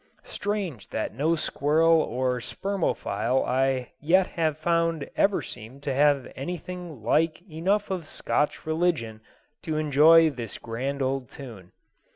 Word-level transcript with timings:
Strange 0.23 0.89
that 0.89 1.13
no 1.13 1.35
squirrel 1.35 1.91
or 2.01 2.39
spermophile 2.39 3.45
I 3.45 3.91
yet 3.99 4.25
have 4.33 4.57
found 4.57 5.07
ever 5.15 5.43
seemed 5.43 5.83
to 5.83 5.93
have 5.93 6.27
anything 6.35 7.03
like 7.03 7.43
enough 7.47 7.91
of 7.91 8.07
Scotch 8.07 8.65
religion 8.65 9.21
to 9.61 9.77
enjoy 9.77 10.31
this 10.31 10.57
grand 10.57 11.03
old 11.03 11.29
tune. 11.29 11.71